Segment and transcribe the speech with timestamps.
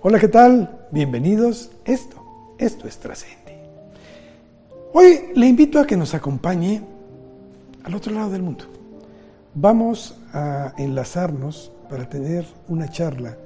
[0.00, 0.86] Hola, ¿qué tal?
[0.92, 1.72] Bienvenidos.
[1.84, 2.24] Esto,
[2.56, 3.50] esto es Trascendi.
[4.92, 6.80] Hoy le invito a que nos acompañe
[7.82, 8.66] al otro lado del mundo.
[9.54, 13.36] Vamos a enlazarnos para tener una charla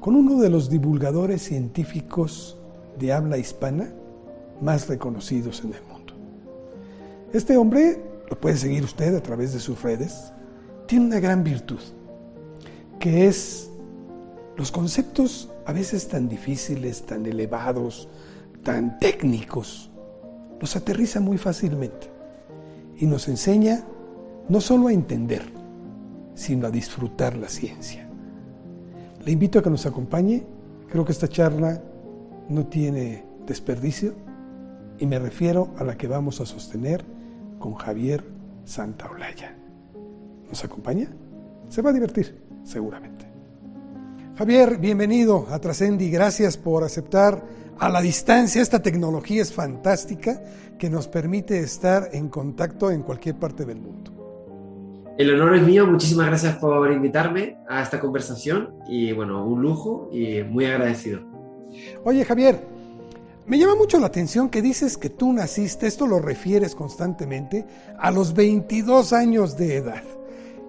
[0.00, 2.56] con uno de los divulgadores científicos
[2.98, 3.92] de habla hispana
[4.62, 6.14] más reconocidos en el mundo.
[7.34, 10.32] Este hombre, lo puede seguir usted a través de sus redes,
[10.86, 11.80] tiene una gran virtud,
[12.98, 13.70] que es
[14.56, 18.08] los conceptos a veces tan difíciles, tan elevados,
[18.62, 19.90] tan técnicos,
[20.60, 22.08] los aterriza muy fácilmente
[22.98, 23.84] y nos enseña
[24.48, 25.42] no solo a entender,
[26.34, 28.08] sino a disfrutar la ciencia.
[29.24, 30.44] Le invito a que nos acompañe.
[30.88, 31.82] Creo que esta charla
[32.48, 34.14] no tiene desperdicio
[34.98, 37.04] y me refiero a la que vamos a sostener
[37.58, 38.24] con Javier
[38.64, 39.54] Santaolalla.
[40.48, 41.08] ¿Nos acompaña?
[41.68, 43.29] Se va a divertir, seguramente.
[44.36, 46.10] Javier, bienvenido a Trascendi.
[46.10, 47.44] Gracias por aceptar
[47.78, 48.62] a la distancia.
[48.62, 50.42] Esta tecnología es fantástica
[50.78, 55.14] que nos permite estar en contacto en cualquier parte del mundo.
[55.18, 60.08] El honor es mío, muchísimas gracias por invitarme a esta conversación y bueno, un lujo
[60.10, 61.20] y muy agradecido.
[62.04, 62.64] Oye Javier,
[63.46, 67.66] me llama mucho la atención que dices que tú naciste, esto lo refieres constantemente,
[67.98, 70.04] a los 22 años de edad,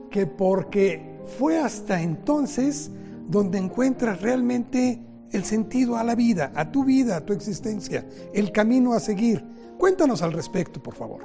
[0.10, 2.92] que porque fue hasta entonces
[3.32, 5.02] donde encuentras realmente
[5.32, 9.42] el sentido a la vida, a tu vida, a tu existencia, el camino a seguir.
[9.78, 11.22] Cuéntanos al respecto, por favor.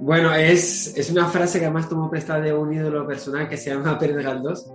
[0.00, 3.70] Bueno, es, es, una frase que además tomó prestada de un ídolo personal que se
[3.70, 4.70] llama Pérez Galdós,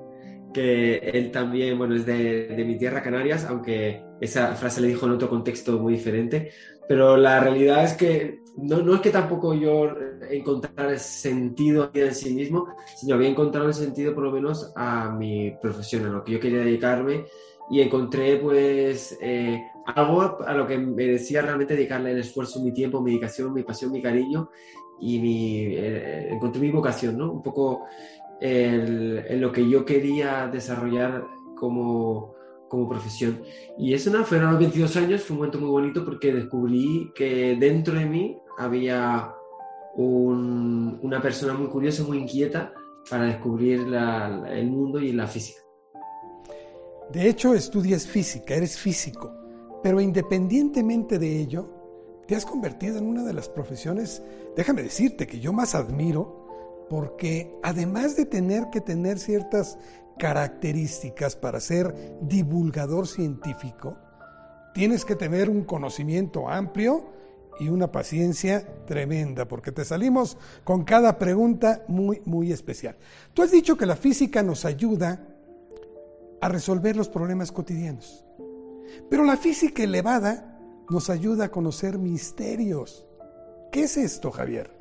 [0.54, 5.06] que él también, bueno, es de, de, mi tierra, Canarias, aunque esa frase le dijo
[5.06, 6.52] en otro contexto muy diferente,
[6.88, 9.94] pero la realidad es que no, no es que tampoco yo
[10.30, 15.52] encontrar sentido en sí mismo, sino había encontrado el sentido por lo menos a mi
[15.62, 17.26] profesión, a lo que yo quería dedicarme
[17.70, 22.74] y encontré pues eh, algo a lo que me decía realmente dedicarle el esfuerzo, mi
[22.74, 24.50] tiempo, mi dedicación, mi pasión, mi cariño
[25.00, 27.32] y mi, eh, encontré mi vocación, ¿no?
[27.32, 27.86] Un poco
[28.42, 31.26] en lo que yo quería desarrollar
[31.56, 32.34] como,
[32.68, 33.44] como profesión.
[33.78, 37.56] Y eso no, fueron los 22 años, fue un momento muy bonito porque descubrí que
[37.60, 39.32] dentro de mí había
[39.96, 42.74] un, una persona muy curiosa, muy inquieta
[43.10, 43.82] para descubrir
[44.50, 45.62] el mundo y la física.
[47.12, 49.34] De hecho, estudias física, eres físico,
[49.84, 51.70] pero independientemente de ello,
[52.26, 54.24] te has convertido en una de las profesiones,
[54.56, 56.41] déjame decirte, que yo más admiro,
[56.92, 59.78] porque además de tener que tener ciertas
[60.20, 63.98] características para ser divulgador científico,
[64.74, 67.06] tienes que tener un conocimiento amplio
[67.62, 72.98] y una paciencia tremenda, porque te salimos con cada pregunta muy, muy especial.
[73.34, 75.26] Tú has dicho que la física nos ayuda
[76.42, 78.26] a resolver los problemas cotidianos,
[79.10, 80.60] pero la física elevada
[80.90, 83.08] nos ayuda a conocer misterios.
[83.72, 84.81] ¿Qué es esto, Javier?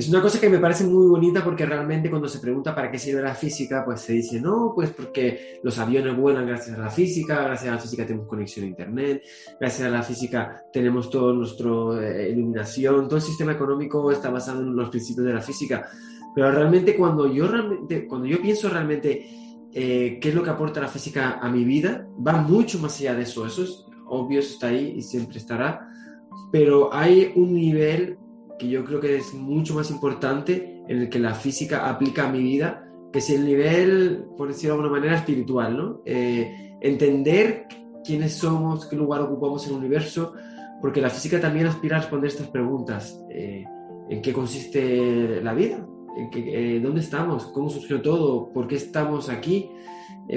[0.00, 2.98] Es una cosa que me parece muy bonita porque realmente cuando se pregunta para qué
[2.98, 6.88] sirve la física, pues se dice, no, pues porque los aviones vuelan gracias a la
[6.88, 9.22] física, gracias a la física tenemos conexión a Internet,
[9.60, 11.68] gracias a la física tenemos toda nuestra
[12.00, 15.86] eh, iluminación, todo el sistema económico está basado en los principios de la física.
[16.34, 19.26] Pero realmente cuando yo, realmente, cuando yo pienso realmente
[19.70, 23.16] eh, qué es lo que aporta la física a mi vida, va mucho más allá
[23.16, 23.44] de eso.
[23.44, 25.90] Eso es obvio está ahí y siempre estará,
[26.50, 28.16] pero hay un nivel
[28.60, 32.32] que yo creo que es mucho más importante en el que la física aplica a
[32.32, 36.02] mi vida, que es el nivel, por decirlo de alguna manera, espiritual, ¿no?
[36.04, 37.66] Eh, entender
[38.04, 40.34] quiénes somos, qué lugar ocupamos en el universo,
[40.82, 43.18] porque la física también aspira a responder estas preguntas.
[43.30, 43.64] Eh,
[44.10, 45.86] ¿En qué consiste la vida?
[46.18, 47.46] ¿En qué, eh, ¿Dónde estamos?
[47.46, 48.52] ¿Cómo surgió todo?
[48.52, 49.70] ¿Por qué estamos aquí?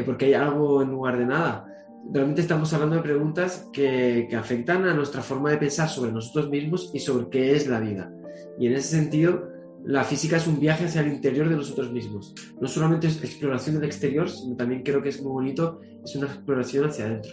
[0.08, 1.73] porque hay algo en lugar de nada
[2.12, 6.50] realmente estamos hablando de preguntas que, que, afectan a nuestra forma de pensar sobre nosotros
[6.50, 8.12] mismos y sobre qué es la vida.
[8.60, 9.48] Y en ese sentido,
[9.84, 12.34] la física es un viaje hacia el interior de nosotros mismos.
[12.60, 16.28] No solamente es exploración del exterior, sino también creo que es muy bonito, es una
[16.28, 17.32] exploración hacia adentro.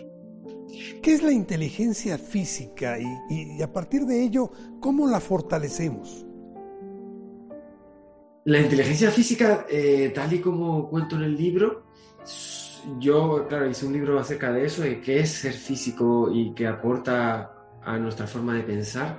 [1.02, 4.50] ¿Qué es la inteligencia física y, y a partir de ello,
[4.80, 6.26] cómo la fortalecemos?
[8.44, 11.84] La inteligencia física, eh, tal y como cuento en el libro,
[12.98, 16.66] yo, claro, hice un libro acerca de eso, de qué es ser físico y qué
[16.66, 19.18] aporta a nuestra forma de pensar.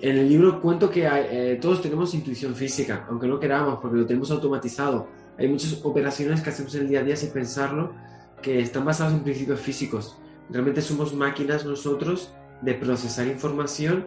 [0.00, 4.06] En el libro cuento que eh, todos tenemos intuición física, aunque no queramos, porque lo
[4.06, 5.08] tenemos automatizado.
[5.36, 7.92] Hay muchas operaciones que hacemos en el día a día sin pensarlo,
[8.40, 10.18] que están basadas en principios físicos.
[10.50, 12.32] Realmente somos máquinas nosotros
[12.62, 14.06] de procesar información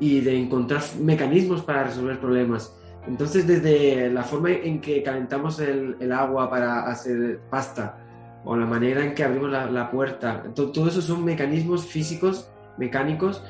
[0.00, 2.74] y de encontrar mecanismos para resolver problemas.
[3.06, 8.07] Entonces, desde la forma en que calentamos el, el agua para hacer pasta,
[8.50, 10.42] o la manera en que abrimos la, puerta.
[10.54, 12.48] Todo, eso son mecanismos físicos,
[12.78, 13.44] mecánicos,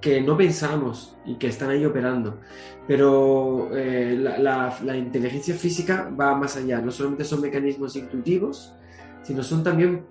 [0.00, 2.40] que no pensamos y que están ahí operando.
[2.88, 6.80] Pero eh, la, inteligencia física va más allá.
[6.80, 8.74] No solamente son mecanismos intuitivos,
[9.22, 10.04] sino son también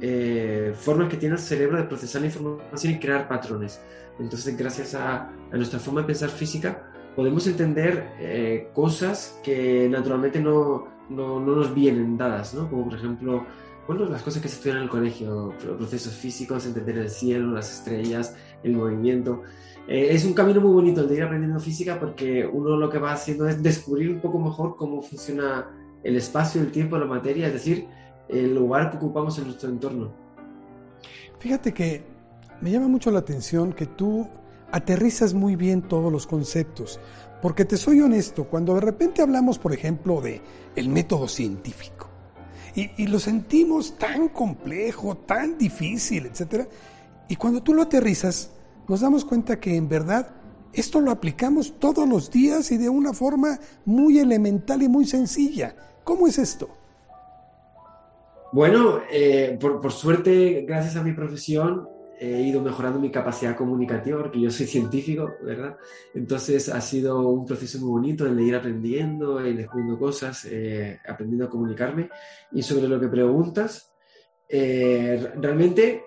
[0.00, 3.80] eh, formas que tiene el cerebro de procesar la información y crear patrones.
[4.20, 6.84] Entonces, gracias a, nuestra forma de pensar física,
[7.16, 12.70] podemos entender eh, cosas que naturalmente no, no, no, nos vienen dadas, ¿no?
[12.70, 13.44] Como por ejemplo,
[13.86, 17.72] bueno, las cosas que se estudian en el colegio, procesos físicos, entender el cielo, las
[17.72, 19.42] estrellas, el movimiento.
[19.88, 22.98] Eh, es un camino muy bonito el de ir aprendiendo física porque uno lo que
[22.98, 25.68] va haciendo es descubrir un poco mejor cómo funciona
[26.04, 27.86] el espacio, el tiempo, la materia, es decir,
[28.28, 30.12] el lugar que ocupamos en nuestro entorno.
[31.38, 32.04] Fíjate que
[32.60, 34.28] me llama mucho la atención que tú
[34.70, 37.00] aterrizas muy bien todos los conceptos,
[37.42, 40.40] porque te soy honesto, cuando de repente hablamos, por ejemplo, de
[40.76, 42.08] el método científico,
[42.74, 46.66] y, lo sentimos tan complejo, tan difícil, etc.
[47.28, 48.50] Y cuando tú lo aterrizas,
[48.88, 50.28] nos damos cuenta que en verdad
[50.72, 55.74] esto lo aplicamos todos los días y de una forma muy elemental y muy sencilla.
[56.02, 56.70] ¿Cómo es esto?
[58.52, 61.88] Bueno, eh, por, suerte, gracias a mi profesión,
[62.22, 65.76] he ido mejorando mi capacidad comunicativa, porque yo soy científico, ¿verdad?
[66.14, 71.00] Entonces ha sido un proceso muy bonito el de ir aprendiendo, ir descubriendo cosas, eh,
[71.06, 72.08] aprendiendo a comunicarme.
[72.52, 73.92] Y sobre lo que preguntas,
[74.48, 76.04] eh, realmente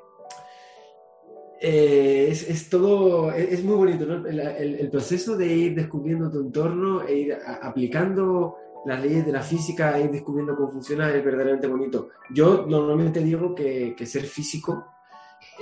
[1.60, 4.26] eh, es, todo, es, muy bonito, ¿no?
[4.26, 9.98] El, proceso de ir descubriendo tu entorno e ir aplicando las leyes de la física,
[9.98, 12.10] e ir descubriendo cómo funciona es verdaderamente bonito.
[12.34, 14.95] Yo normalmente digo que, que ser físico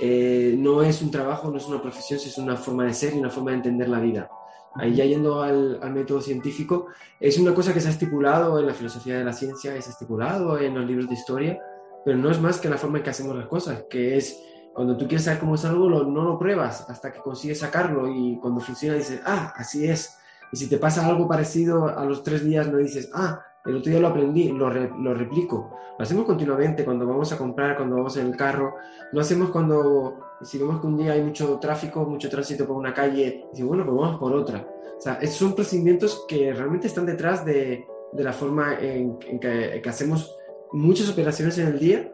[0.00, 3.18] eh, no es un trabajo, no es una profesión, es una forma de ser y
[3.18, 4.28] una forma de entender la vida.
[4.76, 6.86] Ahí ya yendo al, método científico,
[7.20, 10.58] es una cosa que se ha estipulado en la filosofía de la ciencia, es estipulado
[10.58, 11.60] en los libros de historia,
[12.04, 14.42] pero no es más que la forma en que hacemos las cosas, que es
[14.74, 18.36] cuando tú quieres saber cómo es algo, no lo pruebas hasta que consigues sacarlo y
[18.40, 20.16] cuando funciona dices, ah, así es.
[20.50, 23.90] Y si te pasa algo parecido a los tres días, no dices, ah, el otro
[23.90, 25.70] día lo aprendí, lo, lo, replico.
[25.98, 28.74] Lo hacemos continuamente cuando vamos a comprar, cuando vamos en el carro.
[29.12, 32.92] Lo hacemos cuando, si vemos que un día hay mucho tráfico, mucho tránsito por una
[32.92, 34.68] calle, y bueno, pues vamos por otra.
[34.98, 39.88] O sea, son procedimientos que realmente están detrás de, de la forma en, que, que,
[39.88, 40.36] hacemos
[40.72, 42.12] muchas operaciones en el día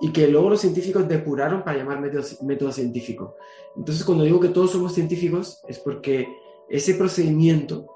[0.00, 3.36] y que luego los científicos depuraron para llamar método, método científico.
[3.76, 6.28] Entonces, cuando digo que todos somos científicos, es porque
[6.68, 7.86] ese procedimiento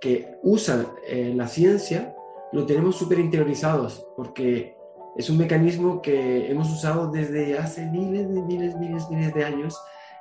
[0.00, 2.16] que usan eh, la ciencia
[2.52, 4.76] lo tenemos súper interiorizados, porque
[5.16, 9.80] es un mecanismo que hemos usado desde hace miles de miles, miles, miles de años.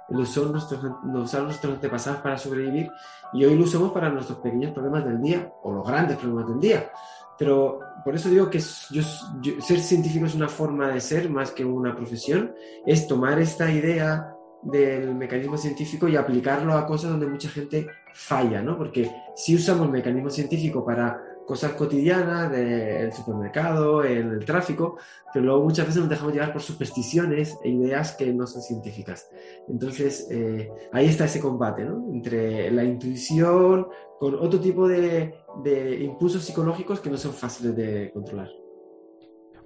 [0.10, 2.92] Lo usaron nuestros, lo usaron nuestros antepasados para sobrevivir
[3.34, 6.60] y hoy lo usamos para nuestros pequeños problemas del día o los grandes problemas del
[6.60, 6.92] día.
[7.38, 11.96] Pero por eso digo que ser científico es una forma de ser más que una
[11.96, 12.54] profesión,
[12.86, 18.62] es tomar esta idea del mecanismo científico y aplicarlo a cosas donde mucha gente falla,
[18.62, 18.78] ¿no?
[18.78, 24.98] Porque si usamos el mecanismo científico para cosas cotidianas del supermercado, en el tráfico,
[25.34, 29.30] pero luego muchas veces nos dejamos llevar por supersticiones e ideas que no son científicas.
[29.68, 32.06] Entonces, eh, ahí está ese combate, ¿no?
[32.12, 33.88] Entre la intuición
[34.20, 38.50] con otro tipo de, de impulsos psicológicos que no son fáciles de controlar.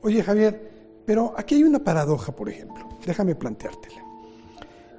[0.02, 0.72] Oye, Javier,
[1.06, 2.88] pero aquí hay una paradoja, por ejemplo.
[3.06, 4.04] Déjame planteártela.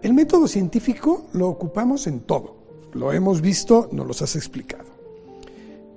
[0.03, 2.57] El método científico lo ocupamos en todo.
[2.93, 4.96] Lo hemos visto, nos los has explicado.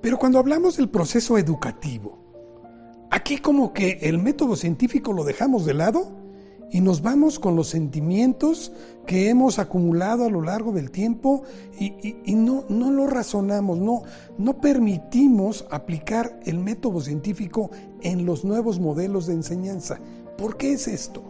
[0.01, 2.17] Pero cuando hablamos del proceso educativo,
[3.11, 6.19] aquí como que el método científico lo dejamos de lado
[6.71, 8.71] y nos vamos con los sentimientos
[9.05, 11.43] que hemos acumulado a lo largo del tiempo
[11.79, 14.03] y, no, no lo razonamos, no,
[14.37, 19.99] no permitimos aplicar el método científico en los nuevos modelos de enseñanza.
[20.37, 21.23] ¿Por qué es esto?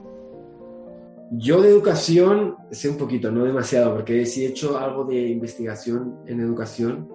[1.32, 6.18] Yo de educación sé un poquito, no demasiado, porque sí he hecho algo de investigación
[6.26, 7.08] en educación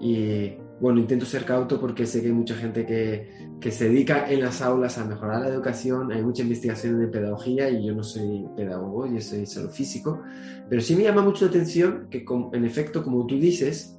[0.00, 3.28] y bueno, intento ser cauto porque sé que hay mucha gente que,
[3.60, 7.68] que, se dedica en las aulas a mejorar la educación, hay mucha investigación en pedagogía
[7.68, 10.22] y yo no soy pedagogo, yo soy solo físico,
[10.68, 13.98] pero sí me llama mucho la atención que en efecto, como tú dices,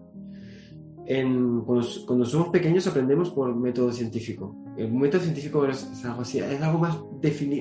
[1.06, 4.56] en, cuando, somos pequeños aprendemos por método científico.
[4.78, 7.00] El método científico es, algo así, es algo más,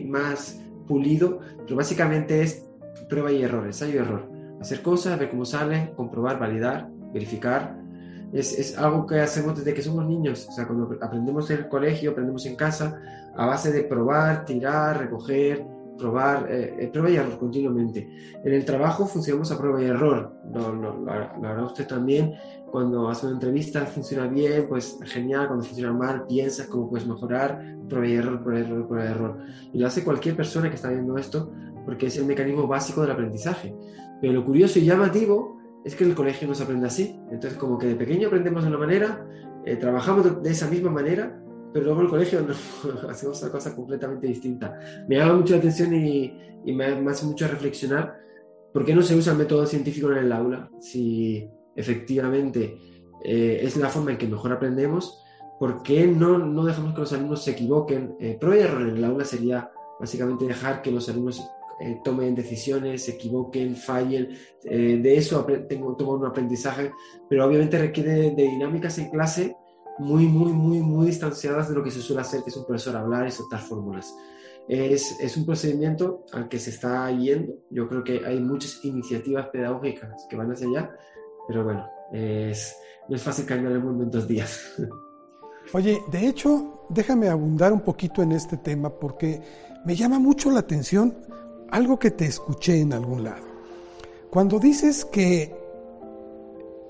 [0.07, 2.69] más pulido, pero básicamente es
[3.09, 4.31] prueba y error, ensayo y error.
[4.61, 7.88] Hacer cosas, ver cómo salen, comprobar, validar, verificar
[8.33, 10.47] es, es, algo que hacemos desde que somos niños.
[10.49, 13.01] O sea, cuando aprendemos en el colegio, aprendemos en casa,
[13.37, 15.65] a base de probar, tirar, recoger,
[15.99, 18.09] probar, eh, eh, prueba y error continuamente.
[18.45, 22.35] En el trabajo funcionamos a prueba y error, lo, lo, hará usted también.
[22.71, 27.77] cuando haces una entrevista funciona bien, pues genial, cuando funciona mal, piensas cómo puedes mejorar,
[27.89, 29.39] prueba error, prueba error, prueba error.
[29.73, 31.51] Y lo hace cualquier persona que está viendo esto
[31.85, 33.75] porque es el mecanismo básico del aprendizaje.
[34.21, 35.58] Pero lo curioso y llamativo
[35.89, 37.19] es que el colegio no se aprende así.
[37.31, 39.27] Entonces, como que de pequeño aprendemos de una manera,
[39.65, 41.43] eh, trabajamos de esa misma manera,
[41.73, 42.55] pero luego el colegio no,
[43.09, 44.79] hacemos una cosa completamente distinta.
[45.09, 46.35] Me llama mucho la atención y,
[46.67, 48.19] me, hace mucho reflexionar
[48.71, 52.77] por qué no se usa el método científico en el aula si efectivamente
[53.25, 55.23] eh, es la forma en que mejor aprendemos.
[55.59, 58.15] ¿Por qué no, no dejamos que los alumnos se equivoquen?
[58.21, 61.49] Eh, error en el aula sería básicamente dejar que los alumnos
[61.81, 64.37] eh, tomen decisiones, se equivoquen, fallen.
[64.63, 66.93] de eso tengo, tomo un aprendizaje,
[67.29, 69.57] pero obviamente requiere de dinámicas en clase
[69.99, 72.97] muy, muy, muy, muy distanciadas de lo que se suele hacer, que es un profesor
[72.97, 74.15] hablar y soltar fórmulas.
[74.69, 77.55] Es, es, un procedimiento al que se está yendo.
[77.71, 80.91] Yo creo que hay muchas iniciativas pedagógicas que van hacia allá,
[81.47, 82.77] pero bueno, es,
[83.09, 84.75] no es fácil cambiar el mundo en dos días.
[85.73, 89.41] Oye, de hecho, déjame abundar un poquito en este tema porque
[89.85, 91.17] me llama mucho la atención
[91.71, 93.47] algo que te escuché en algún lado.
[94.31, 95.55] Cuando dices que,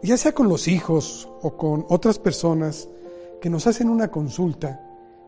[0.03, 2.89] ya sea con los hijos o con otras personas
[3.41, 4.85] que nos hacen una consulta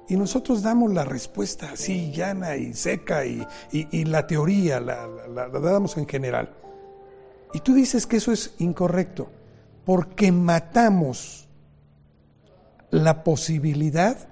[0.08, 3.46] y nosotros damos la respuesta así llana y seca y,
[4.04, 6.52] la teoría la, la damos en general.
[7.52, 9.28] Y tú dices que eso es incorrecto,
[9.84, 11.48] porque matamos
[12.90, 14.28] la posibilidad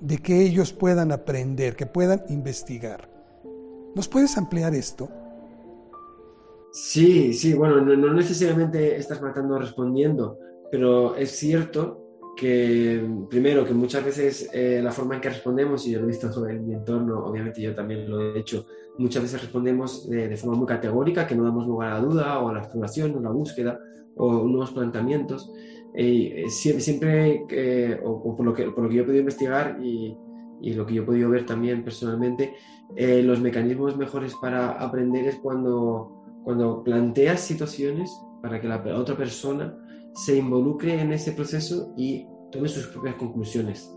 [0.00, 3.17] de que ellos puedan aprender, que puedan investigar.
[3.94, 5.08] ¿Nos puedes ampliar esto?
[6.70, 10.38] Sí, sí, bueno, no, necesariamente estás matando respondiendo,
[10.70, 12.04] pero es cierto
[12.36, 16.08] que, primero, que muchas veces eh, la forma en que respondemos, y yo lo he
[16.08, 18.66] visto en mi entorno, obviamente yo también lo he hecho,
[18.98, 22.50] muchas veces respondemos de, forma muy categórica, que no damos lugar a la duda o
[22.50, 23.80] a la exploración o a la búsqueda
[24.16, 25.50] o nuevos planteamientos.
[25.94, 27.44] Eh, siempre,
[28.04, 30.16] o, por, lo que, por lo que yo he podido investigar y,
[30.60, 32.54] y lo que yo he podido ver también personalmente,
[32.96, 38.10] eh, los mecanismos mejores para aprender es cuando, cuando planteas situaciones
[38.42, 39.76] para que la otra persona
[40.14, 43.92] se involucre en ese proceso y tome sus propias conclusiones.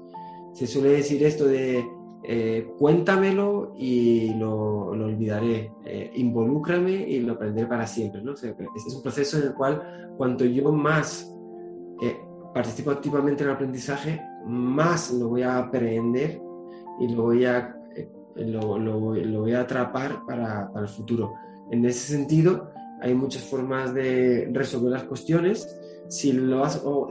[0.54, 1.84] Se suele decir esto de
[2.24, 8.22] eh, cuéntamelo y lo, lo olvidaré, eh, involúcrame y lo aprenderé para siempre.
[8.22, 8.34] ¿no?
[8.34, 11.34] es un proceso en el cual cuanto yo más
[12.02, 12.18] eh,
[12.54, 16.40] participo activamente en el aprendizaje, más lo voy a aprender
[17.02, 21.34] y lo voy a, eh, lo, lo, voy a atrapar para, para, el futuro.
[21.72, 22.70] En ese sentido,
[23.02, 25.68] hay muchas formas de resolver las cuestiones.
[26.08, 26.64] Si lo,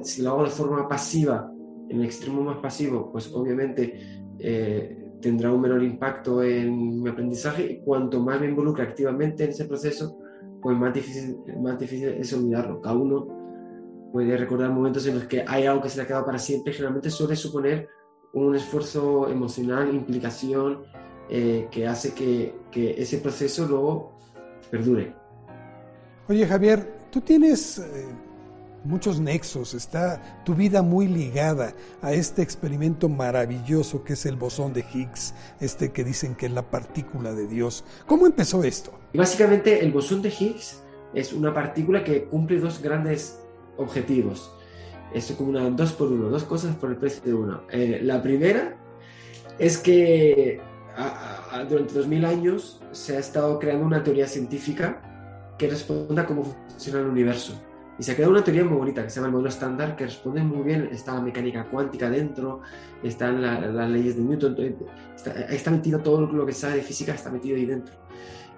[0.03, 1.53] si lo hago de forma pasiva,
[1.89, 3.99] en el extremo más pasivo, pues obviamente
[4.39, 9.51] eh, tendrá un menor impacto en mi aprendizaje y cuanto más me involucre activamente en
[9.51, 10.19] ese proceso,
[10.63, 12.81] pues más difícil, más difícil es olvidarlo.
[12.81, 13.27] Cada uno
[14.13, 16.73] puede recordar momentos en los que hay algo que se le ha quedado para siempre,
[16.73, 17.89] generalmente suele suponer
[18.33, 20.85] un esfuerzo emocional, implicación,
[21.29, 24.19] eh, que hace que, que, ese proceso luego
[24.71, 25.15] perdure.
[26.29, 27.79] Oye Javier, tú tienes...
[27.79, 28.07] Eh,
[28.85, 34.73] muchos nexos, está tu vida muy ligada a este experimento maravilloso que es el bosón
[34.73, 37.85] de Higgs, este que dicen que es la partícula de Dios.
[38.07, 38.93] ¿Cómo empezó esto?
[39.15, 40.83] Básicamente el bosón de Higgs
[41.15, 43.41] es una partícula que cumple dos grandes
[43.77, 44.53] objetivos.
[45.13, 47.63] Es como una dos por uno, dos cosas por el precio de uno.
[47.71, 48.77] Eh, la primera
[49.59, 50.61] es que
[51.69, 56.45] durante dos mil años se ha estado creando una teoría científica que responda a cómo
[56.45, 57.61] funciona el universo
[58.01, 60.07] y se ha creado una teoría muy bonita que se llama el modelo estándar, que
[60.07, 60.89] responde muy bien.
[60.91, 62.63] Está la mecánica cuántica dentro,
[63.03, 64.57] están las leyes de Newton,
[65.15, 67.95] está, está, metido todo lo que sabe de física, está metido ahí dentro.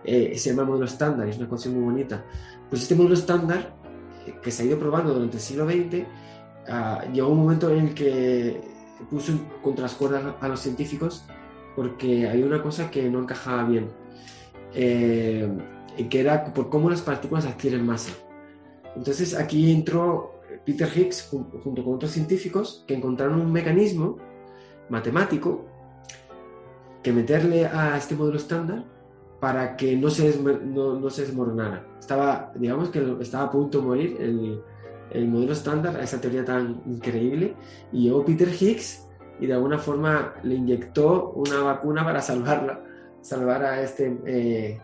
[0.05, 2.25] Eh, se llama el modelo estándar, es una cosa muy bonita.
[2.71, 3.75] Pues este modelo estándar,
[4.29, 6.07] eh, que se ha ido probando durante el siglo XX,
[6.69, 8.61] ah, llegó un momento en el que
[9.11, 11.25] puso contra las cuerdas a los científicos
[11.75, 13.89] porque hay una cosa que no encajaba bien,
[14.75, 15.51] eh,
[16.11, 18.13] que era por cómo las partículas adquieren masa.
[18.95, 24.19] Entonces aquí entró Peter Higgs junto con otros científicos que encontraron un mecanismo
[24.89, 25.65] matemático
[27.03, 28.85] que meterle a este modelo estándar
[29.41, 31.85] para que no se, no, se desmoronara.
[31.99, 34.63] Estaba, digamos que estaba a punto de morir el,
[35.13, 37.55] el modelo estándar a esa teoría tan increíble
[37.93, 39.07] y llegó Peter Higgs
[39.41, 42.81] y de alguna forma le inyectó una vacuna para salvarla,
[43.21, 44.81] salvar a este, eh,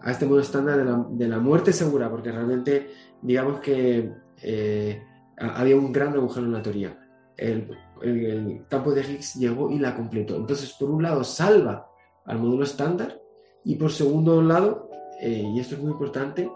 [0.00, 4.12] a este modelo estándar de la, de la, muerte segura, porque realmente digamos que
[4.42, 5.02] eh,
[5.36, 6.98] había un gran agujero en la teoría.
[7.36, 7.70] El,
[8.02, 10.36] el, campo de Higgs llegó y la completó.
[10.36, 11.88] Entonces, por un lado, salva
[12.24, 13.20] al módulo estándar
[13.64, 16.50] y por segundo lado, eh, y esto es muy importante,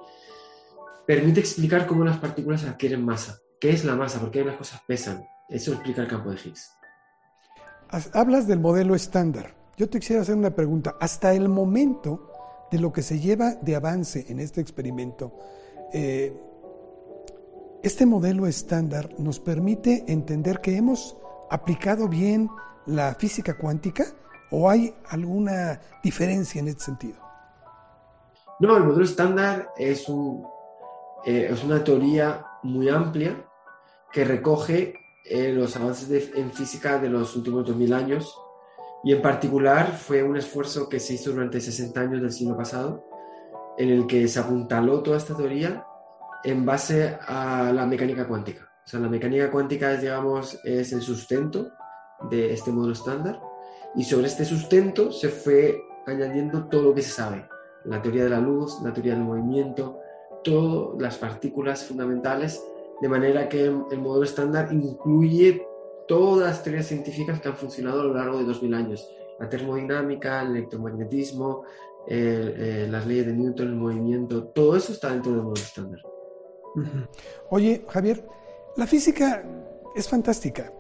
[1.06, 3.38] permite explicar cómo las partículas adquieren masa.
[3.60, 5.24] qué es la masa, por qué las cosas pesan.
[5.48, 6.72] Eso explica el campo de Higgs.
[8.12, 9.54] Hablas del modelo estándar.
[9.76, 10.96] Yo te quisiera hacer una pregunta.
[11.00, 12.32] Hasta el momento
[12.70, 15.32] de lo que se lleva de avance en este experimento,
[15.92, 16.36] eh,
[17.82, 21.16] este modelo estándar nos permite entender que hemos
[21.50, 22.50] aplicado bien
[22.86, 24.04] la física cuántica
[24.50, 27.18] o hay alguna diferencia en este sentido.
[28.58, 30.46] No, el modelo estándar es, un,
[31.26, 33.44] eh, es una teoría muy amplia
[34.12, 38.38] que recoge eh, los avances en física de los últimos 2000 años
[39.02, 43.04] y en particular fue un esfuerzo que se hizo durante 60 años del siglo pasado
[43.76, 45.84] en el que se apuntaló toda esta teoría
[46.44, 48.70] en base a la mecánica cuántica.
[48.84, 51.72] O sea, la mecánica cuántica es, digamos, es el sustento
[52.30, 53.40] de este modelo estándar
[53.96, 57.48] y sobre este sustento se fue añadiendo todo lo que se sabe.
[57.84, 59.98] La teoría de la luz, la teoría del movimiento,
[60.42, 62.62] todas las partículas fundamentales,
[63.00, 65.66] de manera que el modelo estándar incluye
[66.08, 69.10] todas las teorías científicas que han funcionado a lo largo de 2000 años.
[69.38, 71.64] La termodinámica, el electromagnetismo,
[72.08, 76.00] eh, las leyes de Newton, el movimiento, todo eso está dentro del modelo estándar.
[77.50, 78.24] Oye, Javier,
[78.76, 79.44] la física
[79.94, 80.72] es fantástica,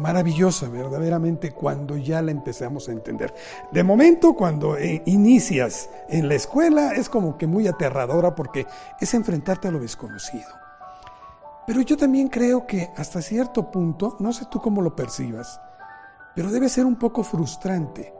[0.00, 3.32] maravillosa verdaderamente cuando ya la empezamos a entender.
[3.70, 8.66] De momento, cuando eh, inicias en la escuela, es como que muy aterradora porque
[9.00, 10.48] es enfrentarte a lo desconocido.
[11.66, 15.60] Pero yo también creo que hasta cierto punto, no sé tú cómo lo percibas,
[16.34, 18.12] pero debe ser un poco frustrante,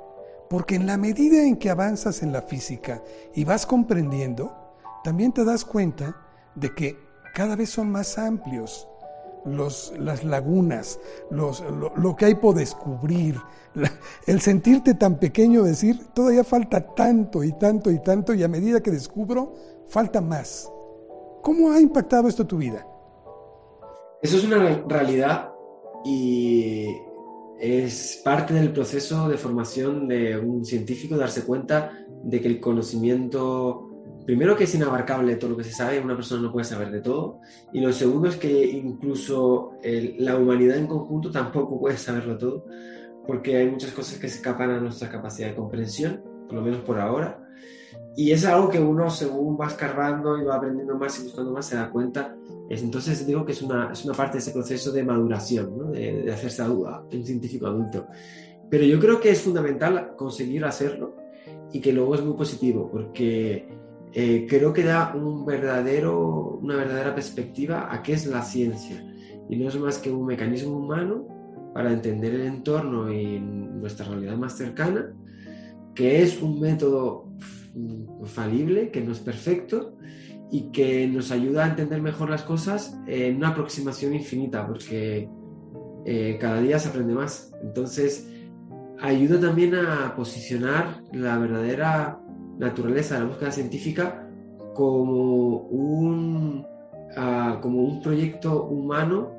[0.49, 3.03] porque en la medida en que avanzas en la física
[3.35, 6.17] y vas comprendiendo, también te das cuenta
[6.55, 6.99] de que
[7.35, 8.87] cada vez son más amplios
[9.45, 10.99] los, las lagunas,
[11.31, 11.63] los,
[11.97, 13.37] lo, que hay por descubrir,
[14.27, 18.81] el sentirte tan pequeño, decir, todavía falta tanto y tanto y tanto, y a medida
[18.81, 19.55] que descubro,
[19.89, 20.71] falta más.
[21.43, 22.87] ¿Cómo ha impactado esto tu vida?
[24.23, 25.53] Eso es una realidad
[26.05, 26.87] y
[27.59, 33.90] es parte del proceso de formación de un científico darse cuenta de que el conocimiento
[34.25, 37.01] primero que es inabarcable todo lo que se sabe, una persona no puede saber de
[37.01, 37.41] todo,
[37.73, 39.73] y lo segundo es que incluso
[40.19, 42.65] la humanidad en conjunto tampoco puede saberlo todo,
[43.27, 46.81] porque hay muchas cosas que se escapan a nuestra capacidad de comprensión, por lo menos
[46.81, 47.41] por ahora,
[48.17, 51.67] y es algo que uno según va escarbando y va aprendiendo más y buscando más
[51.67, 52.37] se da cuenta.
[52.69, 56.31] Es, entonces digo que es una, es una parte de ese proceso de maduración, de,
[56.33, 58.07] hacerse un científico adulto.
[58.69, 61.17] Pero yo creo que es fundamental conseguir hacerlo
[61.73, 63.69] y que luego es muy positivo, porque
[64.13, 69.05] eh, creo que da un verdadero, una verdadera perspectiva a qué es la ciencia.
[69.49, 71.27] Y no es más que un mecanismo humano
[71.75, 75.13] para entender el entorno y nuestra realidad más cercana,
[75.95, 77.31] que es un método
[78.25, 79.97] falible, que no es perfecto
[80.51, 85.29] y que nos ayuda a entender mejor las cosas en una aproximación infinita, porque
[86.05, 87.53] eh, cada día se aprende más.
[87.63, 88.29] Entonces,
[89.01, 92.21] ayuda también a posicionar la verdadera
[92.61, 94.29] naturaleza la búsqueda científica
[94.75, 96.65] como un,
[97.17, 99.33] ah, como un proyecto humano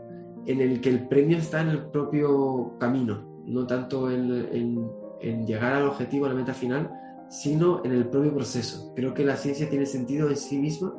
[0.46, 4.90] en el que el premio está en el propio camino, no tanto en,
[5.22, 6.92] en, llegar al objetivo, a la meta final,
[7.30, 8.92] sino en el propio proceso.
[8.96, 10.94] Creo que la ciencia tiene sentido en sí misma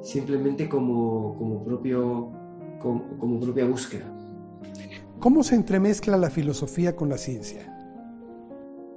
[0.00, 2.30] simplemente como, como, propio,
[2.80, 4.06] como propia búsqueda.
[5.18, 7.77] ¿Cómo se entremezcla la filosofía con la ciencia?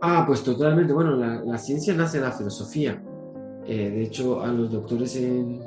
[0.04, 0.94] Ah, pues totalmente.
[0.94, 3.02] Bueno, la, ciencia nace de la filosofía.
[3.68, 5.62] Eh, de hecho, a los doctores en,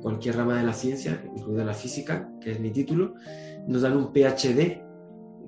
[0.00, 3.14] cualquier rama de la ciencia, incluida la física, que es mi título,
[3.66, 4.80] nos dan un PhD,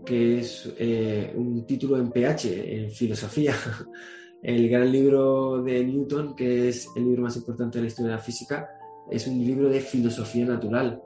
[0.05, 3.55] que es eh, un título en PH, en filosofía.
[4.42, 8.16] El gran libro de Newton, que es el libro más importante de la historia de
[8.16, 8.68] la física,
[9.09, 11.00] es un libro de filosofía natural.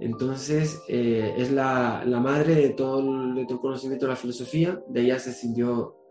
[0.00, 4.82] Entonces, eh, es la, madre de todo, el, de todo el conocimiento de la filosofía,
[4.88, 6.03] de ella se escindió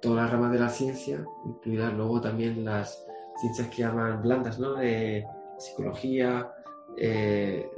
[0.00, 3.04] todas las ramas de la ciencia, incluidas luego también las
[3.40, 4.74] ciencias que llaman blandas, ¿no?
[4.74, 5.24] De
[5.58, 6.50] psicología,
[6.96, 7.68] eh,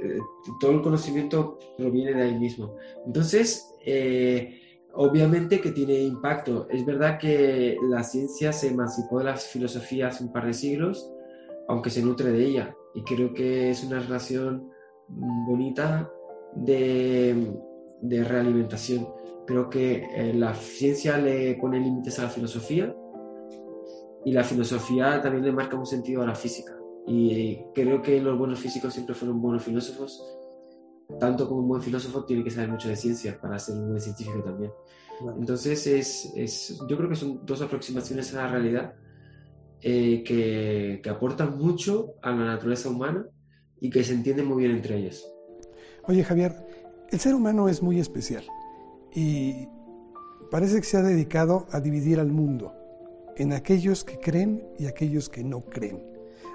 [0.59, 2.75] todo el conocimiento proviene de ahí mismo.
[3.05, 4.59] Entonces, eh,
[4.93, 6.67] obviamente que tiene impacto.
[6.69, 11.11] Es verdad que la ciencia se emancipó de la filosofía hace un par de siglos,
[11.67, 12.75] aunque se nutre de ella.
[12.93, 14.69] Y creo que es una relación
[15.07, 16.11] bonita
[16.55, 17.53] de,
[18.01, 19.07] de realimentación.
[19.45, 22.95] Creo que eh, la ciencia le pone límites a la filosofía
[24.23, 26.77] y la filosofía también le marca un sentido a la física.
[27.07, 30.23] Y creo que los buenos físicos siempre fueron buenos filósofos.
[31.19, 33.99] Tanto como un buen filósofo tiene que saber mucho de ciencia para ser un buen
[33.99, 34.71] científico también.
[35.37, 38.93] Entonces, es, es, yo creo que son dos aproximaciones a la realidad
[39.81, 43.25] eh, que, que aportan mucho a la naturaleza humana
[43.79, 45.25] y que se entienden muy bien entre ellas.
[46.03, 46.53] Oye Javier,
[47.11, 48.45] el ser humano es muy especial
[49.13, 49.67] y
[50.49, 52.73] parece que se ha dedicado a dividir al mundo
[53.35, 56.01] en aquellos que creen y aquellos que no creen.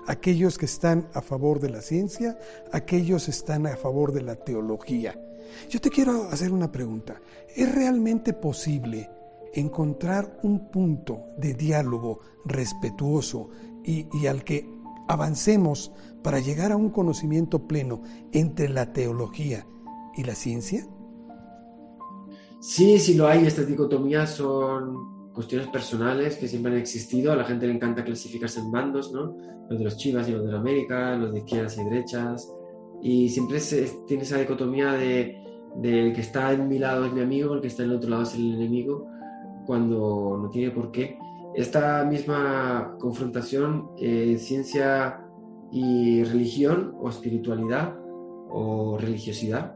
[0.07, 2.38] Aquellos que están a favor de la ciencia,
[2.73, 5.21] aquellos están a favor de la teología.
[5.69, 7.21] Yo te quiero hacer una pregunta.
[7.55, 9.11] ¿Es realmente posible
[9.53, 13.51] encontrar un punto de diálogo respetuoso
[13.85, 14.64] y, y al que
[15.09, 15.92] avancemos
[16.23, 19.66] para llegar a un conocimiento pleno entre la teología
[20.17, 20.87] y la ciencia?
[22.61, 23.47] Sí, sí lo hay.
[23.47, 27.33] Estas dicotomías son cuestiones personales que siempre han existido.
[27.33, 29.37] A la gente le encanta clasificarse en bandos, ¿no?
[29.69, 32.53] Los de los chivas y los de la América, los de izquierdas y derechas.
[33.03, 35.37] Y siempre se, tiene esa dicotomía de,
[35.77, 37.97] de, el que está en mi lado es mi amigo, el que está en el
[37.97, 39.07] otro lado es el enemigo,
[39.67, 41.19] cuando no tiene por qué.
[41.55, 45.23] Esta misma confrontación, eh, ciencia
[45.73, 47.95] y religión o espiritualidad
[48.49, 49.76] o religiosidad,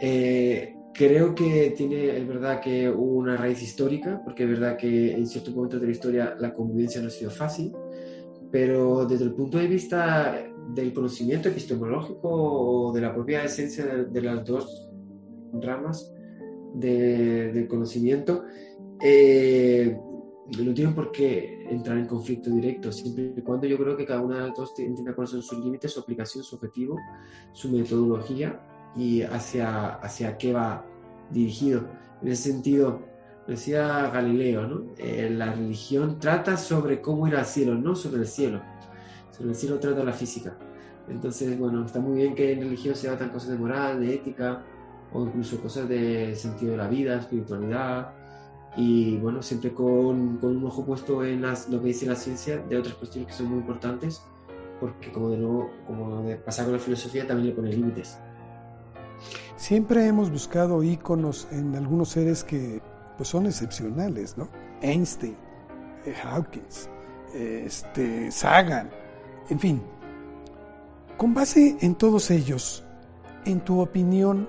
[0.00, 5.26] eh, creo que tiene, es verdad que una raíz histórica, porque es verdad que en
[5.26, 7.72] ciertos momentos de la historia la convivencia no ha sido fácil,
[8.50, 10.42] pero desde el punto de vista
[10.74, 14.90] del conocimiento epistemológico o de la propia esencia de, las dos
[15.52, 16.12] ramas
[16.74, 18.44] del conocimiento,
[19.00, 19.96] eh,
[20.64, 24.22] no tienen por qué entrar en conflicto directo, siempre y cuando yo creo que cada
[24.22, 26.96] una de las dos entienda cuáles son sus límites, su aplicación, su objetivo,
[27.52, 28.60] su metodología
[28.96, 30.84] y hacia, hacia qué va
[31.30, 31.82] dirigido.
[32.22, 33.02] En ese sentido,
[33.46, 34.82] decía Galileo, ¿no?
[34.98, 38.60] Eh, la religión trata sobre cómo ir al cielo, no sobre el cielo.
[39.30, 40.56] Sobre el cielo trata la física.
[41.08, 44.62] Entonces, bueno, está muy bien que en religión se hagan cosas de moral, de ética,
[45.12, 48.12] o incluso cosas de sentido de la vida, espiritualidad,
[48.76, 52.58] y bueno, siempre con, con un ojo puesto en las, lo que dice la ciencia
[52.58, 54.22] de otras cuestiones que son muy importantes,
[54.78, 58.18] porque como de nuevo, como de pasar con la filosofía, también le pone límites.
[59.56, 62.80] Siempre hemos buscado íconos en algunos seres que
[63.16, 64.48] pues, son excepcionales, ¿no?
[64.80, 65.36] Einstein,
[66.04, 66.88] eh, Hawkins,
[67.34, 68.90] este, Sagan,
[69.50, 69.82] en fin.
[71.16, 72.84] Con base en todos ellos,
[73.44, 74.48] en tu opinión,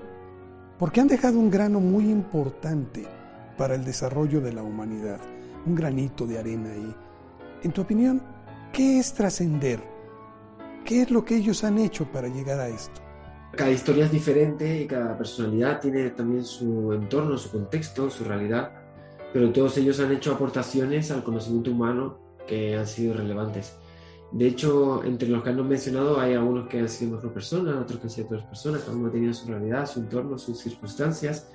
[0.78, 3.06] porque han dejado un grano muy importante
[3.58, 5.20] para el desarrollo de la humanidad,
[5.66, 6.94] un granito de arena ahí.
[7.62, 8.22] En tu opinión,
[8.72, 9.82] ¿qué es trascender?
[10.84, 13.09] ¿Qué es lo que ellos han hecho para llegar a esto?
[13.56, 18.70] Cada historia es diferente y cada personalidad tiene también su entorno, su contexto, su realidad,
[19.32, 23.76] pero todos ellos han hecho aportaciones al conocimiento humano que han sido relevantes.
[24.30, 27.98] De hecho, entre los que han mencionado hay algunos que han sido mejor personas, otros
[27.98, 31.48] que han sido otras personas, cada uno ha tenido su realidad, su entorno, sus circunstancias,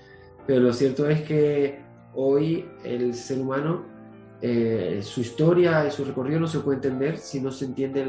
[0.46, 1.80] pero lo cierto es que
[2.14, 3.84] hoy el ser humano,
[4.42, 8.06] eh, su historia su recorrido no se puede entender si no se entiende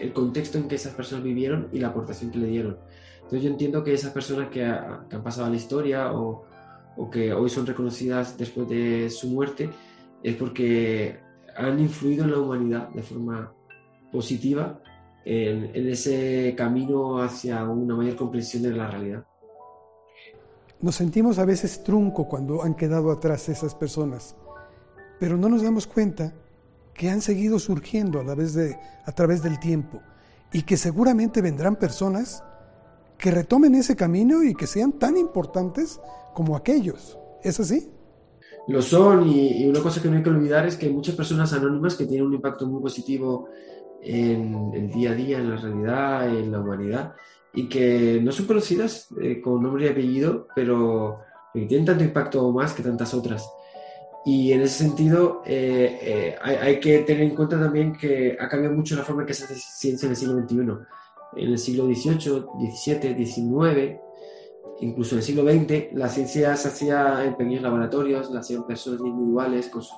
[0.00, 2.78] el contexto en que esas personas vivieron y la aportación que le dieron.
[3.16, 6.44] Entonces yo entiendo que esas personas que, han pasado a la historia o,
[7.10, 9.68] que hoy son reconocidas después de su muerte
[10.22, 11.18] es porque
[11.56, 13.52] han influido en la humanidad de forma
[14.10, 14.80] positiva
[15.24, 19.26] en, en ese camino hacia una mayor comprensión de la realidad.
[20.80, 24.36] Nos sentimos a veces trunco cuando han quedado atrás esas personas,
[25.18, 26.32] pero no nos damos cuenta
[26.96, 30.00] que han seguido surgiendo a través, de, a través del tiempo
[30.52, 32.42] y que seguramente vendrán personas
[33.18, 36.00] que retomen ese camino y que sean tan importantes
[36.34, 37.18] como aquellos.
[37.42, 37.90] ¿Es así?
[38.68, 41.52] Lo son y, una cosa que no hay que olvidar es que hay muchas personas
[41.52, 43.48] anónimas que tienen un impacto muy positivo
[44.02, 47.14] en el día a día, en la realidad, en la humanidad
[47.56, 51.20] y que no son conocidas eh, con nombre y apellido, pero
[51.52, 53.50] tienen tanto impacto más que tantas otras.
[54.26, 58.48] Y en ese sentido eh, eh, hay, hay, que tener en cuenta también que ha
[58.48, 60.56] cambiado mucho la forma en que se hace ciencia en el siglo XXI.
[61.36, 63.96] En el siglo XVIII, XVII, XIX,
[64.80, 69.00] incluso en el siglo XX, la ciencia se hacía en pequeños laboratorios, la hacían personas
[69.00, 69.96] individuales con sus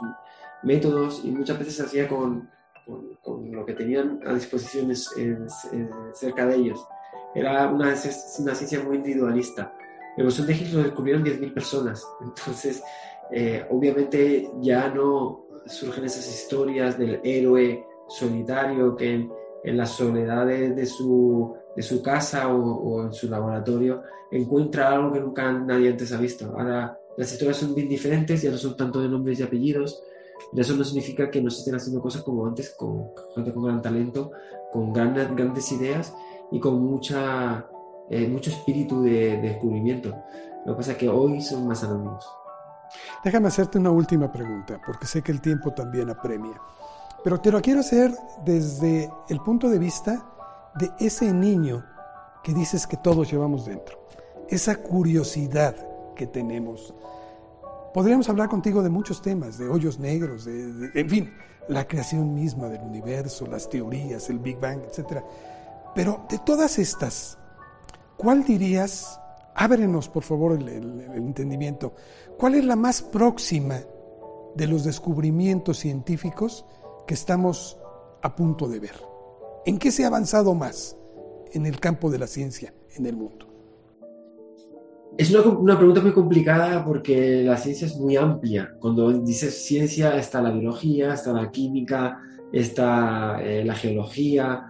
[0.63, 2.51] métodos y muchas veces se hacía con,
[2.85, 4.95] con, con lo que tenían a disposición
[6.15, 6.87] cerca de ellos
[7.35, 7.95] era una,
[8.39, 9.75] una ciencia muy individualista.
[10.17, 12.07] El bosón de Higgs lo descubrieron 10.000 personas.
[12.21, 12.83] Entonces,
[13.31, 19.33] eh, obviamente ya no surgen esas historias del héroe solitario que en,
[19.65, 25.21] en las soledades de su, de su casa o, en su laboratorio encuentra algo que
[25.21, 26.47] nunca nadie antes ha visto.
[26.57, 30.03] Ahora las historias son bien diferentes, ya no son tanto de nombres y apellidos.
[30.53, 33.65] Y eso no significa que no se estén haciendo cosas como antes, con gente con
[33.65, 34.31] gran talento,
[34.73, 36.15] con grandes, grandes ideas
[36.51, 37.67] y con mucha,
[38.09, 40.11] eh, mucho espíritu de, de, descubrimiento.
[40.65, 42.25] Lo que pasa es que hoy son más anónimos.
[43.25, 46.61] Déjame hacerte una última pregunta, porque sé que el tiempo también apremia.
[47.25, 50.25] Pero te lo quiero hacer desde el punto de vista
[50.79, 51.85] de ese niño
[52.43, 53.99] que dices que todos llevamos dentro,
[54.49, 55.75] esa curiosidad
[56.15, 56.95] que tenemos.
[57.93, 61.35] Podríamos hablar contigo de muchos temas, de hoyos negros, de, en fin,
[61.69, 65.23] la creación misma del universo, las teorías, el Big Bang, etc.
[65.95, 67.39] Pero de todas estas,
[68.17, 69.21] ¿cuál dirías,
[69.59, 70.69] ábrenos por favor el,
[71.15, 71.95] entendimiento,
[72.39, 73.81] cuál es la más próxima
[74.55, 76.65] de los descubrimientos científicos
[77.07, 77.77] que estamos
[78.23, 78.95] a punto de ver?
[79.67, 80.97] ¿En qué se ha avanzado más
[81.53, 83.47] en el campo de la ciencia en el mundo?
[85.17, 88.77] Es una, pregunta muy complicada porque la ciencia es muy amplia.
[88.79, 92.21] Cuando dices ciencia está la biología, está la química,
[92.53, 94.67] está eh, la geología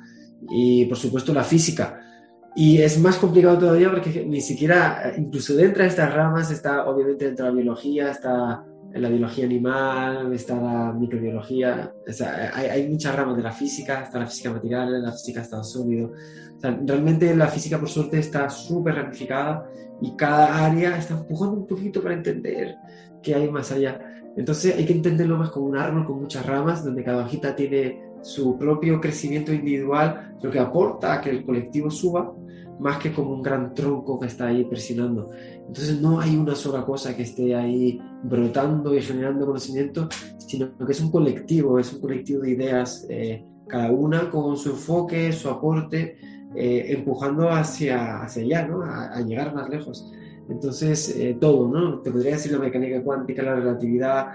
[0.49, 2.08] y por supuesto la física.
[2.57, 7.27] Y es más complicado todavía porque ni siquiera, incluso dentro de estas ramas está obviamente
[7.27, 12.89] dentro de la biología, está la biología animal, está la microbiología, o sea, hay, hay,
[12.89, 16.13] muchas ramas de la física, está la física material, la física estado sólido.
[16.57, 21.57] O sea, realmente la física, por suerte, está súper ramificada y cada área está empujando
[21.57, 22.77] un poquito para entender
[23.23, 24.01] qué hay más allá.
[24.37, 28.01] Entonces hay que entenderlo más como un árbol con muchas ramas, donde cada hojita tiene
[28.23, 32.35] su propio crecimiento individual, lo que aporta a que el colectivo suba,
[32.79, 35.31] más que como un gran tronco que está ahí presionando.
[35.67, 40.93] Entonces no hay una sola cosa que esté ahí brotando y generando conocimiento, sino que
[40.93, 45.49] es un colectivo, es un colectivo de ideas, eh, cada una con su enfoque, su
[45.49, 46.17] aporte,
[46.55, 48.83] eh, empujando hacia, hacia allá, ¿no?
[48.83, 50.11] a, llegar más lejos.
[50.49, 52.01] Entonces, eh, todo, ¿no?
[52.01, 54.29] Te podría decir la mecánica cuántica, la relatividad,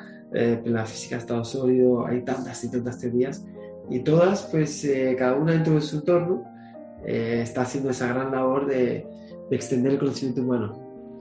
[0.66, 3.46] la física de estado sólido, hay tantas y tantas teorías,
[3.90, 6.44] y todas, pues cada una dentro de su entorno,
[7.06, 9.06] está haciendo esa gran labor de,
[9.50, 10.80] de extender el conocimiento humano.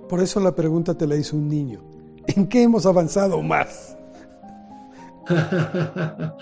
[0.08, 1.82] Por eso la pregunta te la hizo un niño.
[2.26, 3.96] ¿En qué hemos avanzado más?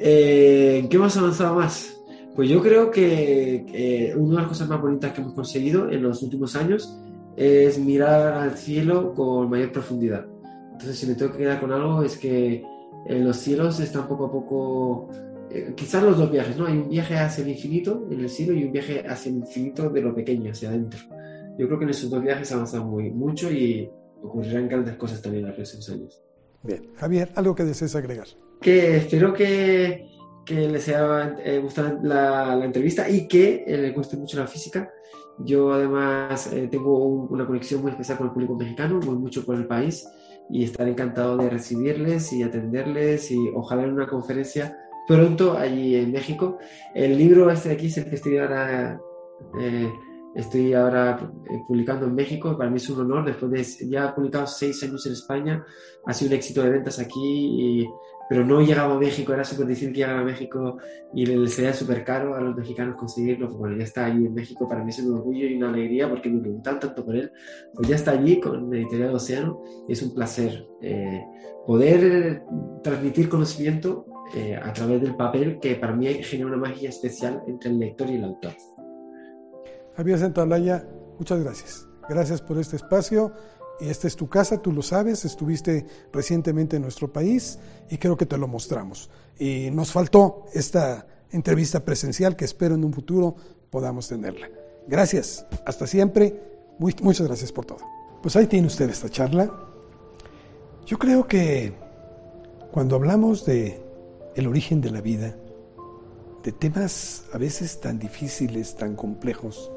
[0.00, 2.00] Eh, ¿En qué hemos avanzado más?
[2.36, 6.22] Pues yo creo que una de las cosas más bonitas que hemos conseguido en los
[6.22, 6.96] últimos años
[7.36, 10.24] es mirar al cielo con mayor profundidad.
[10.70, 12.62] Entonces, si me tengo que quedar con algo, es que
[13.06, 15.10] en los cielos están poco a poco,
[15.50, 16.66] eh, quizás los dos viajes, ¿no?
[16.66, 19.88] Hay un viaje hacia el infinito en el cielo y un viaje hacia el infinito
[19.88, 21.00] de lo pequeño, hacia adentro
[21.58, 23.90] yo creo que en esos dos viajes avanzado muy, mucho y
[24.22, 26.22] ocurrirán grandes cosas también en los próximos años.
[26.62, 28.28] Bien, Javier, ¿algo que desees agregar?
[28.60, 30.08] Que espero que,
[30.44, 34.46] que les haya eh, gustado la, la, entrevista y que eh, les guste mucho la
[34.46, 34.88] física.
[35.40, 39.56] Yo además eh, tengo una conexión muy especial con el público mexicano, voy mucho por
[39.56, 40.06] el país
[40.50, 46.12] y estaré encantado de recibirles y atenderles y ojalá en una conferencia pronto allí en
[46.12, 46.58] México.
[46.94, 49.00] El libro este de aquí es el que estoy ahora
[50.34, 51.18] Estoy ahora
[51.50, 55.04] eh, publicando en México, para mí es un honor, después de ya publicado seis años
[55.06, 55.64] en España,
[56.06, 57.88] ha sido un éxito de ventas aquí,
[58.28, 60.78] pero no llegaba a México, era súper difícil llegar a México
[61.14, 64.68] y le sería súper caro a los mexicanos conseguirlo, bueno, ya está allí en México,
[64.68, 67.32] para mí es un orgullo y una alegría porque me preguntan tanto por él,
[67.74, 71.24] pues ya está allí con Editorial Océano y es un placer eh,
[71.66, 72.42] poder
[72.82, 77.70] transmitir conocimiento eh, a través del papel que para mí genera una magia especial entre
[77.70, 78.52] el lector y el autor.
[79.96, 80.86] Javier Santaolalla,
[81.18, 81.88] muchas gracias.
[82.08, 83.32] Gracias por este espacio.
[83.80, 87.58] Y esta es tu casa, tú lo sabes, estuviste recientemente en nuestro país
[87.90, 89.10] y creo que te lo mostramos.
[89.38, 93.36] Y nos faltó esta entrevista presencial que espero en un futuro
[93.70, 94.48] podamos tenerla.
[94.86, 96.40] Gracias, hasta siempre.
[96.78, 97.78] muchas gracias por todo.
[98.22, 99.52] Pues ahí tiene usted esta charla.
[100.86, 101.74] Yo creo que
[102.72, 103.80] cuando hablamos de
[104.34, 105.36] el origen de la vida,
[106.42, 109.70] de temas a veces tan difíciles, tan complejos,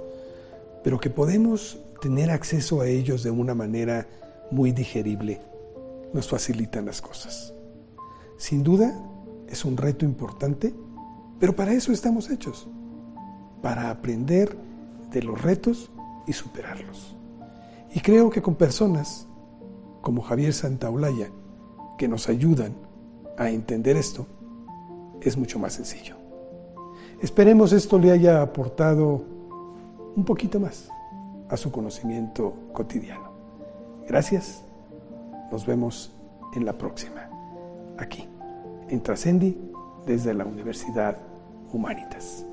[0.84, 4.08] pero que podemos tener acceso a ellos de una manera
[4.50, 5.40] muy digerible,
[6.14, 7.54] nos facilitan las cosas.
[8.38, 8.92] Sin duda,
[9.48, 10.74] es un reto importante,
[11.40, 12.68] pero para eso estamos hechos,
[13.62, 14.58] para aprender
[15.12, 15.92] de los retos
[16.26, 17.16] y superarlos.
[17.94, 19.28] Y creo que con personas
[20.02, 21.30] como Javier Santaolalla,
[22.00, 22.74] que nos ayudan
[23.38, 24.26] a entender esto,
[25.22, 26.16] es mucho más sencillo.
[27.22, 29.24] Esperemos esto le haya aportado
[30.16, 30.90] un poquito más
[31.52, 33.32] a su conocimiento cotidiano.
[34.08, 34.64] Gracias.
[35.52, 36.16] Nos vemos
[36.56, 37.30] en la próxima,
[37.98, 38.28] aquí,
[38.88, 39.58] en Trascendi,
[40.06, 41.18] desde la Universidad
[41.72, 42.46] Humanitas.